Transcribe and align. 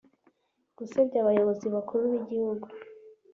gusebya 0.77 1.17
Abayobozi 1.23 1.65
bakuru 1.75 2.03
b’ 2.11 2.13
Igihugu 2.19 2.65